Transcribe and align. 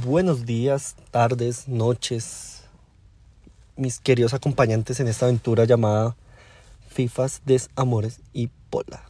Buenos 0.00 0.46
días, 0.46 0.96
tardes, 1.10 1.68
noches, 1.68 2.62
mis 3.76 4.00
queridos 4.00 4.32
acompañantes 4.32 5.00
en 5.00 5.06
esta 5.06 5.26
aventura 5.26 5.66
llamada 5.66 6.16
FIFAs, 6.88 7.42
Desamores 7.44 8.20
y 8.32 8.48
Pola. 8.70 9.02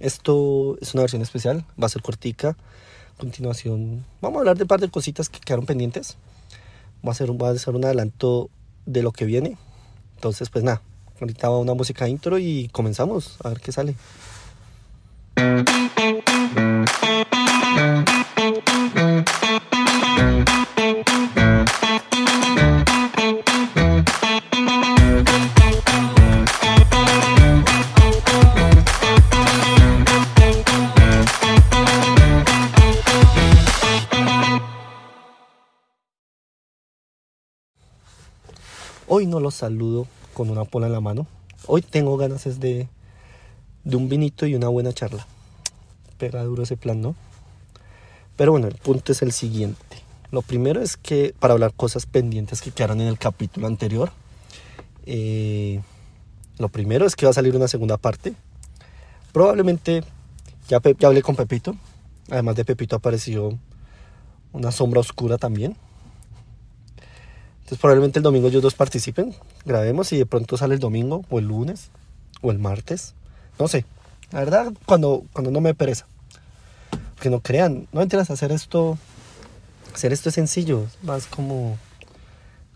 Esto 0.00 0.76
es 0.80 0.94
una 0.94 1.04
versión 1.04 1.22
especial, 1.22 1.64
va 1.80 1.86
a 1.86 1.90
ser 1.90 2.02
cortica. 2.02 2.56
A 3.14 3.18
continuación, 3.20 4.04
vamos 4.20 4.38
a 4.38 4.40
hablar 4.40 4.56
de 4.56 4.64
un 4.64 4.68
par 4.68 4.80
de 4.80 4.90
cositas 4.90 5.28
que 5.28 5.38
quedaron 5.38 5.64
pendientes. 5.64 6.16
Va 7.06 7.12
a 7.12 7.14
ser, 7.14 7.30
va 7.40 7.50
a 7.50 7.56
ser 7.56 7.76
un 7.76 7.84
adelanto 7.84 8.50
de 8.84 9.02
lo 9.02 9.12
que 9.12 9.26
viene. 9.26 9.58
Entonces, 10.16 10.50
pues 10.50 10.64
nada, 10.64 10.82
ahorita 11.20 11.50
va 11.50 11.58
una 11.58 11.74
música 11.74 12.08
intro 12.08 12.40
y 12.40 12.68
comenzamos 12.72 13.36
a 13.44 13.50
ver 13.50 13.60
qué 13.60 13.70
sale. 13.70 13.94
Hoy 39.10 39.26
no 39.26 39.40
los 39.40 39.54
saludo 39.54 40.06
con 40.34 40.50
una 40.50 40.66
pola 40.66 40.86
en 40.86 40.92
la 40.92 41.00
mano. 41.00 41.26
Hoy 41.66 41.80
tengo 41.80 42.18
ganas 42.18 42.46
es 42.46 42.60
de, 42.60 42.88
de 43.84 43.96
un 43.96 44.10
vinito 44.10 44.44
y 44.46 44.54
una 44.54 44.68
buena 44.68 44.92
charla. 44.92 45.26
Pega 46.18 46.44
duro 46.44 46.62
ese 46.62 46.76
plan, 46.76 47.00
¿no? 47.00 47.14
Pero 48.36 48.52
bueno, 48.52 48.66
el 48.66 48.74
punto 48.74 49.12
es 49.12 49.22
el 49.22 49.32
siguiente. 49.32 50.02
Lo 50.30 50.42
primero 50.42 50.82
es 50.82 50.98
que 50.98 51.34
para 51.38 51.54
hablar 51.54 51.72
cosas 51.72 52.04
pendientes 52.04 52.60
que 52.60 52.70
quedaron 52.70 53.00
en 53.00 53.08
el 53.08 53.18
capítulo 53.18 53.66
anterior. 53.66 54.12
eh, 55.06 55.80
lo 56.58 56.68
primero 56.68 57.06
es 57.06 57.16
que 57.16 57.24
va 57.24 57.30
a 57.30 57.34
salir 57.34 57.56
una 57.56 57.68
segunda 57.68 57.96
parte. 57.96 58.34
Probablemente 59.32 60.04
ya, 60.68 60.82
ya 60.98 61.08
hablé 61.08 61.22
con 61.22 61.34
Pepito. 61.34 61.76
Además 62.30 62.56
de 62.56 62.66
Pepito 62.66 62.96
apareció 62.96 63.58
una 64.52 64.70
sombra 64.70 65.00
oscura 65.00 65.38
también. 65.38 65.76
Entonces 67.68 67.82
probablemente 67.82 68.18
el 68.18 68.22
domingo 68.22 68.48
ellos 68.48 68.62
dos 68.62 68.72
participen, 68.72 69.34
grabemos 69.66 70.10
y 70.14 70.16
de 70.16 70.24
pronto 70.24 70.56
sale 70.56 70.72
el 70.72 70.80
domingo 70.80 71.26
o 71.28 71.38
el 71.38 71.44
lunes 71.44 71.90
o 72.40 72.50
el 72.50 72.58
martes. 72.58 73.12
No 73.58 73.68
sé. 73.68 73.84
La 74.32 74.38
verdad, 74.38 74.72
cuando, 74.86 75.26
cuando 75.34 75.50
no 75.50 75.60
me 75.60 75.74
pereza. 75.74 76.06
Que 77.20 77.28
no 77.28 77.40
crean, 77.40 77.86
no 77.92 78.00
entiendas 78.00 78.30
hacer 78.30 78.52
esto. 78.52 78.96
Hacer 79.92 80.14
esto 80.14 80.30
es 80.30 80.36
sencillo, 80.36 80.86
más 81.02 81.26
como, 81.26 81.76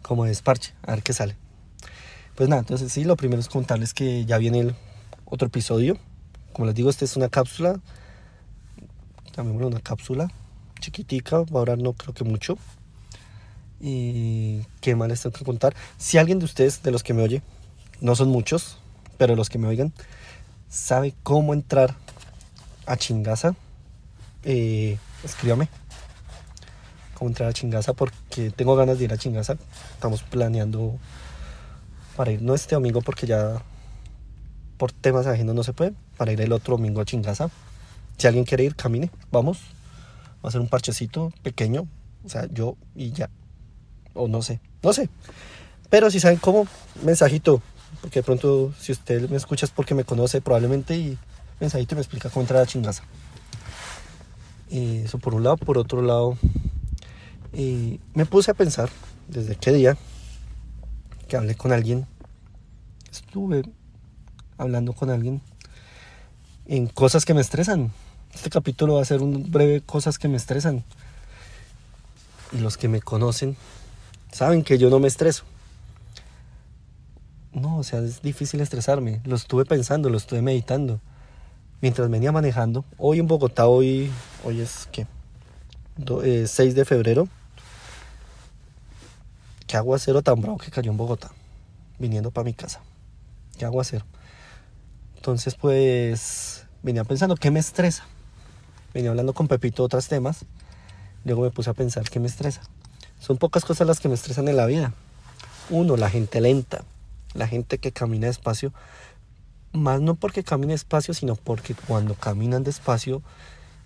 como 0.03 0.27
desparche, 0.27 0.75
a 0.83 0.91
ver 0.91 1.03
qué 1.03 1.15
sale. 1.15 1.37
Pues 2.35 2.51
nada, 2.51 2.61
entonces 2.61 2.93
sí, 2.93 3.05
lo 3.05 3.17
primero 3.17 3.41
es 3.41 3.49
contarles 3.49 3.95
que 3.95 4.27
ya 4.27 4.37
viene 4.37 4.61
el 4.61 4.75
otro 5.25 5.49
episodio. 5.49 5.97
Como 6.53 6.67
les 6.67 6.75
digo, 6.75 6.91
esta 6.91 7.07
es 7.07 7.17
una 7.17 7.31
cápsula. 7.31 7.81
Llamémoslo 9.35 9.69
una 9.69 9.81
cápsula 9.81 10.31
chiquitica, 10.81 11.39
va 11.39 11.45
a 11.45 11.61
durar 11.61 11.79
no 11.79 11.95
creo 11.95 12.13
que 12.13 12.25
mucho. 12.25 12.59
Y 13.85 14.63
qué 14.81 14.95
más 14.95 15.09
les 15.09 15.21
tengo 15.21 15.37
que 15.37 15.45
contar. 15.45 15.75
Si 15.99 16.17
alguien 16.17 16.39
de 16.39 16.45
ustedes, 16.45 16.85
de 16.85 16.93
los 16.93 17.03
que 17.03 17.15
me 17.15 17.23
oye, 17.23 17.43
no 18.01 18.15
son 18.15 18.29
muchos, 18.29 18.79
pero 19.19 19.35
los 19.35 19.51
que 19.51 19.59
me 19.59 19.67
oigan, 19.67 19.93
sabe 20.69 21.15
cómo 21.25 21.53
entrar 21.53 21.97
a 22.87 22.97
Chingaza, 22.97 23.57
eh, 24.45 24.99
escríbame. 25.25 25.69
Cómo 27.15 27.31
entrar 27.31 27.49
a 27.49 27.53
Chingaza, 27.53 27.93
porque 27.93 28.51
tengo 28.51 28.77
ganas 28.77 28.99
de 28.99 29.05
ir 29.05 29.13
a 29.13 29.19
Chingaza. 29.19 29.57
Estamos 29.95 30.23
planeando 30.23 30.99
para 32.17 32.31
ir 32.31 32.41
no 32.41 32.55
este 32.55 32.77
domingo, 32.77 33.03
porque 33.03 33.27
ya 33.27 33.63
por 34.77 34.93
temas 34.93 35.27
ajenos 35.27 35.57
no 35.57 35.65
se 35.65 35.73
puede. 35.73 35.93
Para 36.17 36.31
ir 36.31 36.41
el 36.41 36.53
otro 36.53 36.77
domingo 36.77 37.01
a 37.01 37.05
Chingaza. 37.05 37.51
Si 38.17 38.29
alguien 38.29 38.45
quiere 38.45 38.63
ir, 38.63 38.77
camine, 38.77 39.11
vamos. 39.33 39.59
Va 40.45 40.51
a 40.51 40.53
ser 40.53 40.61
un 40.61 40.69
parchecito 40.69 41.33
pequeño. 41.43 41.89
O 42.25 42.29
sea, 42.29 42.47
yo 42.53 42.77
y 42.95 43.11
ya 43.11 43.29
o 44.15 44.29
no 44.29 44.43
sé, 44.43 44.61
no 44.83 44.93
sé. 44.93 45.09
Pero 45.91 46.11
si 46.11 46.21
saben 46.21 46.39
cómo, 46.39 46.67
mensajito, 47.05 47.63
porque 48.01 48.21
de 48.21 48.25
pronto 48.25 48.73
si 48.79 48.93
usted 48.93 49.29
me 49.29 49.37
escucha 49.37 49.67
es 49.67 49.71
porque 49.71 49.95
me 49.95 50.05
conoce 50.05 50.41
probablemente 50.41 50.97
y 50.97 51.19
mensajito 51.61 51.95
me 51.95 52.01
explica 52.01 52.31
cómo 52.31 52.43
entrar 52.43 52.63
a 52.63 52.67
chingaza. 52.67 53.05
Y 54.71 54.99
eso 55.03 55.19
por 55.19 55.35
un 55.35 55.45
lado, 55.45 55.59
por 55.59 55.77
otro 55.77 56.01
lado, 56.01 56.39
y 57.53 58.01
me 58.15 58.25
puse 58.25 58.51
a 58.51 58.55
pensar 58.55 58.89
desde 59.29 59.57
qué 59.57 59.73
día 59.73 59.97
que 61.29 61.37
hablé 61.37 61.55
con 61.55 61.73
alguien, 61.73 62.07
estuve 63.11 63.63
hablando 64.57 64.95
con 64.95 65.11
alguien 65.11 65.43
en 66.67 66.87
cosas 66.87 67.25
que 67.25 67.35
me 67.35 67.41
estresan. 67.41 67.93
Este 68.35 68.49
capítulo 68.49 68.95
va 68.95 69.03
a 69.03 69.05
ser 69.05 69.21
un 69.21 69.51
breve 69.51 69.83
cosas 69.83 70.19
que 70.19 70.29
me 70.29 70.37
estresan. 70.37 70.85
Y 72.53 72.59
los 72.59 72.77
que 72.77 72.89
me 72.89 73.01
conocen 73.01 73.57
saben 74.33 74.65
que 74.65 74.79
yo 74.79 74.91
no 74.91 74.99
me 74.99 75.09
estreso. 75.09 75.45
No, 77.53 77.79
o 77.79 77.83
sea, 77.83 78.01
es 78.01 78.23
difícil 78.23 78.61
estresarme. 78.61 79.21
Lo 79.25 79.37
estuve 79.37 79.65
pensando, 79.65 80.09
lo 80.09 80.17
estuve 80.17 80.43
meditando. 80.43 81.01
Mientras 81.81 82.09
venía 82.09 82.33
manejando, 82.33 82.85
hoy 82.97 83.19
en 83.19 83.27
Bogotá, 83.27 83.67
hoy, 83.67 84.11
hoy 84.45 84.61
es. 84.61 84.89
Do- 85.97 86.23
eh, 86.23 86.47
6 86.47 86.75
de 86.75 86.85
febrero. 86.85 87.29
Qué 89.67 89.77
aguacero 89.77 90.23
tan 90.23 90.41
bravo 90.41 90.59
que 90.59 90.71
cayó 90.71 90.91
en 90.91 90.97
Bogotá, 90.97 91.31
viniendo 91.99 92.31
para 92.31 92.45
mi 92.45 92.55
casa. 92.55 92.81
Qué 93.59 93.65
aguacero. 93.65 94.05
Entonces, 95.17 95.55
pues, 95.55 96.67
venía 96.83 97.05
pensando, 97.05 97.37
¿qué 97.37 97.51
me 97.51 97.61
estresa? 97.61 98.05
Venía 98.95 99.11
hablando 99.11 99.33
con 99.35 99.49
Pepito 99.49 99.83
otros 99.85 100.09
temas. 100.09 100.45
Luego 101.25 101.43
me 101.43 101.51
puse 101.51 101.71
a 101.71 101.75
pensar, 101.75 102.09
¿qué 102.09 102.19
me 102.21 102.27
estresa? 102.27 102.63
Son 103.23 103.39
pocas 103.39 103.65
cosas 103.65 103.87
las 103.87 104.01
que 104.01 104.09
me 104.09 104.15
estresan 104.15 104.49
en 104.49 104.57
la 104.57 104.67
vida. 104.67 104.93
Uno, 105.71 105.97
la 105.97 106.11
gente 106.11 106.41
lenta, 106.41 106.83
la 107.35 107.47
gente 107.47 107.79
que 107.79 107.93
camina 107.93 108.27
despacio. 108.27 108.73
Más 109.73 110.01
no 110.01 110.17
porque 110.17 110.43
camine 110.43 110.73
despacio, 110.73 111.15
sino 111.15 111.37
porque 111.37 111.77
cuando 111.87 112.15
caminan 112.17 112.65
despacio 112.65 113.23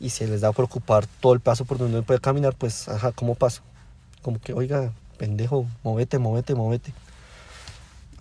y 0.00 0.08
se 0.08 0.26
les 0.26 0.40
da 0.40 0.52
por 0.52 0.64
ocupar 0.64 1.06
todo 1.20 1.34
el 1.34 1.40
paso 1.40 1.66
por 1.66 1.76
donde 1.76 2.00
puede 2.00 2.18
caminar, 2.18 2.54
pues, 2.54 2.88
ajá, 2.88 3.12
¿cómo 3.12 3.34
paso? 3.34 3.60
Como 4.22 4.40
que, 4.40 4.54
oiga, 4.54 4.90
pendejo, 5.18 5.66
móvete, 5.84 6.18
móvete, 6.18 6.54
móvete. 6.54 6.94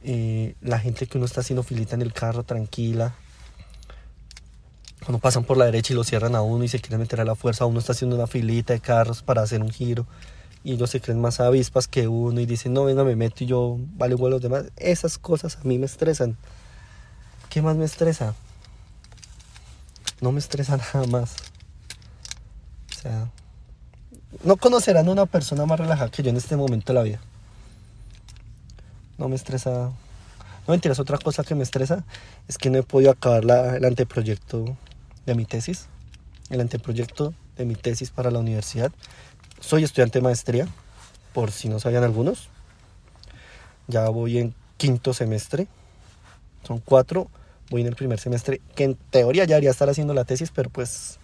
Eh, 0.04 0.56
la 0.60 0.80
gente 0.80 1.08
que 1.08 1.18
uno 1.18 1.26
está 1.26 1.40
haciendo 1.40 1.64
filita 1.64 1.96
en 1.96 2.02
el 2.02 2.12
carro, 2.12 2.44
tranquila. 2.44 3.16
Cuando 5.06 5.20
pasan 5.20 5.46
por 5.46 5.56
la 5.56 5.64
derecha 5.64 5.94
y 5.94 5.96
lo 5.96 6.04
cierran 6.04 6.36
a 6.36 6.42
uno 6.42 6.66
y 6.66 6.68
se 6.68 6.82
quieren 6.82 7.00
meter 7.00 7.22
a 7.22 7.26
la 7.26 7.36
fuerza, 7.36 7.66
uno 7.66 7.80
está 7.80 7.94
haciendo 7.94 8.18
una 8.18 8.28
filita 8.28 8.74
de 8.74 8.82
carros 8.82 9.22
para 9.22 9.44
hacer 9.44 9.62
un 9.62 9.72
giro 9.72 10.06
y 10.66 10.74
ellos 10.74 10.90
se 10.90 11.00
creen 11.00 11.22
más 11.22 11.40
avispas 11.40 11.88
que 11.88 12.08
uno 12.08 12.42
y 12.42 12.48
dicen, 12.48 12.74
no, 12.74 12.84
venga, 12.86 13.04
me 13.04 13.16
meto 13.16 13.44
y 13.44 13.48
yo 13.48 13.78
vale 13.98 14.16
igual 14.16 14.32
a 14.34 14.36
los 14.38 14.42
demás. 14.42 14.66
Esas 14.78 15.20
cosas 15.20 15.58
a 15.58 15.64
mí 15.64 15.78
me 15.78 15.86
estresan. 15.86 16.38
¿Qué 17.50 17.62
más 17.62 17.76
me 17.76 17.86
estresa? 17.86 18.34
No 20.22 20.32
me 20.32 20.40
estresa 20.40 20.76
nada 20.94 21.06
más. 21.06 21.36
O 22.92 23.00
sea, 23.00 23.30
no 24.44 24.58
conocerán 24.58 25.08
una 25.08 25.28
persona 25.28 25.68
más 25.68 25.80
relajada 25.80 26.10
que 26.10 26.24
yo 26.24 26.32
en 26.32 26.38
este 26.38 26.56
momento 26.58 26.92
de 26.94 27.00
la 27.00 27.04
vida. 27.04 27.20
No 29.20 29.30
me 29.30 29.36
estresa. 29.36 29.92
No 30.68 30.72
mentiras, 30.72 30.98
otra 31.00 31.20
cosa 31.20 31.44
que 31.44 31.54
me 31.54 31.62
estresa 31.62 32.04
es 32.48 32.58
que 32.58 32.72
no 32.72 32.80
he 32.80 32.84
podido 32.84 33.12
acabar 33.12 33.46
la- 33.46 33.78
el 33.78 33.86
anteproyecto 33.86 34.76
de 35.28 35.36
mi 35.36 35.46
tesis. 35.46 35.86
El 36.50 36.60
anteproyecto 36.60 37.36
de 37.56 37.66
mi 37.66 37.76
tesis 37.76 38.10
para 38.10 38.32
la 38.32 38.40
universidad. 38.40 38.92
Soy 39.66 39.84
estudiante 39.84 40.20
de 40.20 40.24
maestría, 40.24 40.68
por 41.34 41.52
si 41.52 41.70
no 41.70 41.80
sabían 41.80 42.04
algunos. 42.04 42.50
Ya 43.88 44.08
voy 44.10 44.38
en 44.38 44.54
quinto 44.78 45.12
semestre. 45.12 45.68
Son 46.68 46.80
cuatro. 46.80 47.32
Voy 47.72 47.82
en 47.82 47.88
el 47.88 47.96
primer 47.96 48.20
semestre, 48.20 48.62
que 48.76 48.84
en 48.84 48.94
teoría 48.94 49.46
ya 49.46 49.56
debería 49.56 49.72
estar 49.72 49.90
haciendo 49.90 50.14
la 50.14 50.24
tesis, 50.24 50.52
pero 50.54 50.70
pues 50.70 51.18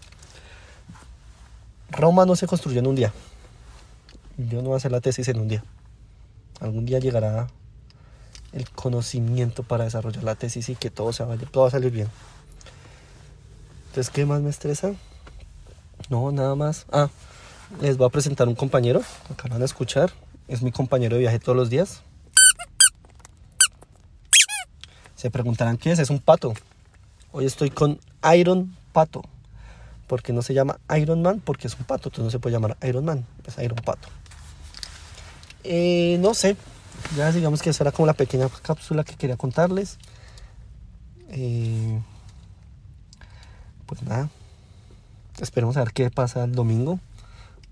Roma 1.92 2.26
no 2.26 2.36
se 2.36 2.48
construyó 2.48 2.80
en 2.80 2.88
un 2.88 2.96
día. 2.96 3.14
Yo 4.38 4.64
no 4.64 4.70
voy 4.70 4.74
a 4.74 4.78
hacer 4.78 4.92
la 4.92 5.02
tesis 5.02 5.28
en 5.28 5.40
un 5.40 5.48
día. 5.48 5.64
Algún 6.62 6.88
día 6.88 6.98
llegará 6.98 7.46
el 8.54 8.68
conocimiento 8.72 9.62
para 9.62 9.84
desarrollar 9.84 10.24
la 10.24 10.34
tesis 10.34 10.68
y 10.70 10.76
que 10.76 10.90
todo, 10.90 11.14
se 11.14 11.24
vaya, 11.24 11.46
todo 11.52 11.66
va 11.66 11.68
a 11.68 11.72
salir 11.72 11.92
bien. 11.92 12.08
Entonces, 13.90 14.12
¿qué 14.12 14.26
más 14.26 14.42
me 14.42 14.50
estresa? 14.50 14.94
No, 16.10 16.32
nada 16.32 16.56
más. 16.56 16.88
Ah, 16.92 17.10
les 17.80 17.98
voy 17.98 18.08
a 18.08 18.10
presentar 18.10 18.48
un 18.48 18.56
compañero. 18.56 19.02
Acá 19.30 19.48
van 19.50 19.62
a 19.62 19.66
escuchar. 19.66 20.12
Es 20.48 20.62
mi 20.62 20.72
compañero 20.72 21.16
de 21.16 21.22
viaje 21.22 21.40
todos 21.40 21.56
los 21.56 21.70
días. 21.70 22.02
Se 25.16 25.32
preguntarán 25.32 25.78
qué 25.78 25.92
es. 25.92 26.00
Es 26.00 26.10
un 26.10 26.20
pato. 26.20 26.54
Hoy 27.32 27.46
estoy 27.46 27.70
con 27.70 28.00
Iron 28.36 28.76
Pato. 28.92 29.24
Porque 30.08 30.34
no 30.34 30.42
se 30.42 30.54
llama 30.54 30.78
Iron 31.00 31.22
Man, 31.22 31.42
porque 31.44 31.68
es 31.68 31.76
un 31.76 31.86
pato, 31.86 32.10
entonces 32.10 32.26
no 32.26 32.32
se 32.32 32.40
puede 32.40 32.54
llamar 32.54 32.76
Iron 32.86 33.06
Man, 33.06 33.26
es 33.48 33.58
Iron 33.60 33.78
Pato. 33.78 34.10
Eh, 35.64 36.18
no 36.20 36.34
sé, 36.34 36.58
ya 37.16 37.32
digamos 37.32 37.62
que 37.62 37.70
esa 37.70 37.86
era 37.86 37.94
como 37.94 38.08
la 38.08 38.14
pequeña 38.14 38.50
cápsula 38.62 39.06
que 39.06 39.16
quería 39.16 39.38
contarles. 39.38 40.00
Eh, 41.30 42.02
pues 43.86 44.04
nada, 44.04 44.30
esperemos 45.40 45.78
a 45.78 45.86
ver 45.86 45.94
qué 45.94 46.12
pasa 46.12 46.44
el 46.44 46.56
domingo 46.56 47.00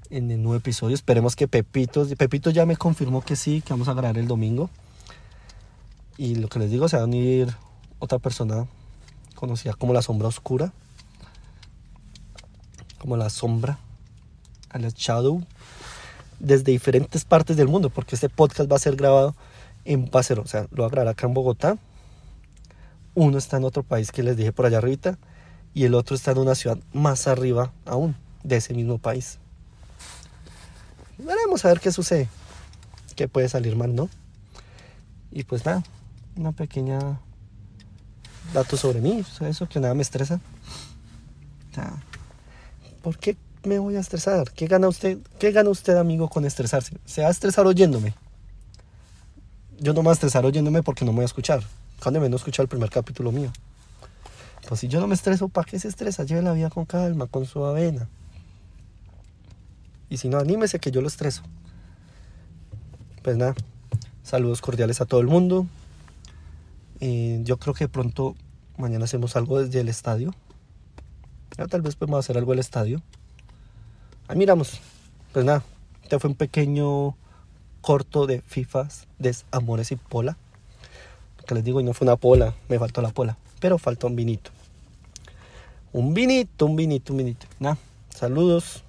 en 0.09 0.31
el 0.31 0.41
nuevo 0.41 0.55
episodio. 0.55 0.95
Esperemos 0.95 1.35
que 1.35 1.47
Pepito, 1.47 2.05
Pepito 2.17 2.49
ya 2.49 2.65
me 2.65 2.77
confirmó 2.77 3.21
que 3.21 3.35
sí, 3.35 3.61
que 3.61 3.73
vamos 3.73 3.87
a 3.87 3.93
grabar 3.93 4.17
el 4.17 4.27
domingo. 4.27 4.69
Y 6.17 6.35
lo 6.35 6.47
que 6.49 6.59
les 6.59 6.71
digo, 6.71 6.89
se 6.89 6.97
va 6.97 7.03
a 7.03 7.05
unir 7.05 7.55
otra 7.99 8.19
persona 8.19 8.67
conocida 9.35 9.73
como 9.73 9.93
la 9.93 10.01
sombra 10.01 10.27
oscura. 10.27 10.73
Como 12.97 13.15
la 13.15 13.29
sombra, 13.29 13.79
a 14.69 14.79
la 14.79 14.89
shadow, 14.89 15.43
desde 16.39 16.71
diferentes 16.71 17.23
partes 17.23 17.55
del 17.55 17.67
mundo, 17.67 17.89
porque 17.89 18.15
este 18.15 18.29
podcast 18.29 18.69
va 18.71 18.75
a 18.75 18.79
ser 18.79 18.95
grabado 18.95 19.35
en 19.85 20.07
Pacero, 20.07 20.41
o 20.41 20.47
sea, 20.47 20.67
lo 20.71 20.83
va 20.83 20.87
a 20.87 20.91
grabar 20.91 21.07
acá 21.07 21.27
en 21.27 21.33
Bogotá. 21.33 21.77
Uno 23.15 23.37
está 23.37 23.57
en 23.57 23.63
otro 23.63 23.83
país 23.83 24.11
que 24.11 24.23
les 24.23 24.35
dije 24.35 24.51
por 24.51 24.65
allá 24.65 24.79
arriba 24.79 25.17
y 25.73 25.85
el 25.85 25.93
otro 25.93 26.15
está 26.15 26.31
en 26.31 26.39
una 26.39 26.55
ciudad 26.55 26.77
más 26.93 27.27
arriba 27.27 27.71
aún 27.85 28.15
de 28.43 28.57
ese 28.57 28.73
mismo 28.73 28.97
país. 28.97 29.39
Veremos 31.19 31.65
a 31.65 31.67
ver 31.67 31.79
qué 31.79 31.91
sucede, 31.91 32.27
qué 33.15 33.27
puede 33.27 33.49
salir 33.49 33.75
mal, 33.75 33.93
¿no? 33.93 34.09
Y 35.31 35.43
pues 35.43 35.65
nada, 35.65 35.83
una 36.35 36.53
pequeña 36.53 37.19
dato 38.53 38.77
sobre 38.77 39.01
mí, 39.01 39.23
eso 39.41 39.69
que 39.69 39.79
nada 39.79 39.93
me 39.93 40.01
estresa. 40.01 40.39
¿Por 43.01 43.17
qué 43.17 43.37
me 43.63 43.79
voy 43.79 43.95
a 43.95 43.99
estresar? 43.99 44.51
¿Qué 44.51 44.67
gana 44.67 44.87
usted, 44.87 45.19
qué 45.37 45.51
gana 45.51 45.69
usted, 45.69 45.97
amigo, 45.97 46.29
con 46.29 46.45
estresarse? 46.45 46.97
¿Se 47.05 47.21
va 47.21 47.27
a 47.27 47.31
estresar 47.31 47.67
oyéndome? 47.67 48.13
Yo 49.79 49.93
no 49.93 50.01
me 50.01 50.05
voy 50.05 50.11
a 50.11 50.13
estresar 50.13 50.45
oyéndome 50.45 50.83
porque 50.83 51.05
no 51.05 51.11
me 51.11 51.17
voy 51.17 51.23
a 51.23 51.25
escuchar. 51.25 51.63
Cuando 52.01 52.19
me 52.19 52.29
no 52.29 52.37
escuchar 52.37 52.63
el 52.63 52.69
primer 52.69 52.89
capítulo 52.89 53.31
mío. 53.31 53.51
Pues 54.67 54.81
si 54.81 54.87
yo 54.87 54.99
no 54.99 55.07
me 55.07 55.15
estreso, 55.15 55.47
¿para 55.49 55.69
qué 55.69 55.79
se 55.79 55.87
estresa? 55.87 56.23
Lleve 56.23 56.41
la 56.41 56.53
vida 56.53 56.69
con 56.69 56.85
calma, 56.85 57.27
con 57.27 57.45
su 57.45 57.63
avena. 57.63 58.07
Y 60.09 60.17
si 60.17 60.29
no, 60.29 60.37
anímese 60.37 60.79
que 60.79 60.91
yo 60.91 61.01
lo 61.01 61.07
estreso. 61.07 61.43
Pues 63.21 63.37
nada, 63.37 63.53
saludos 64.23 64.61
cordiales 64.61 65.01
a 65.01 65.05
todo 65.05 65.21
el 65.21 65.27
mundo. 65.27 65.67
Eh, 66.99 67.41
yo 67.43 67.57
creo 67.57 67.73
que 67.73 67.87
pronto 67.87 68.35
mañana 68.77 69.05
hacemos 69.05 69.35
algo 69.35 69.61
desde 69.61 69.81
el 69.81 69.89
estadio. 69.89 70.33
Ya, 71.57 71.67
tal 71.67 71.81
vez 71.81 71.95
podemos 71.95 72.19
hacer 72.19 72.37
algo 72.37 72.53
el 72.53 72.59
estadio. 72.59 73.01
Ahí 74.27 74.37
miramos. 74.37 74.79
Pues 75.33 75.45
nada, 75.45 75.63
este 76.03 76.17
fue 76.17 76.31
un 76.31 76.35
pequeño 76.35 77.15
corto 77.81 78.25
de 78.25 78.41
FIFAs, 78.41 79.07
Amores 79.51 79.91
y 79.91 79.95
Pola. 79.95 80.37
Que 81.45 81.55
les 81.55 81.63
digo, 81.63 81.81
y 81.81 81.83
no 81.83 81.93
fue 81.93 82.05
una 82.05 82.15
pola, 82.15 82.53
me 82.67 82.77
faltó 82.77 83.01
la 83.01 83.09
pola. 83.09 83.37
Pero 83.59 83.77
faltó 83.77 84.07
un 84.07 84.15
vinito. 84.15 84.51
Un 85.91 86.13
vinito, 86.13 86.65
un 86.67 86.75
vinito, 86.75 87.13
un 87.13 87.17
vinito. 87.17 87.47
Nada, 87.59 87.77
saludos. 88.09 88.83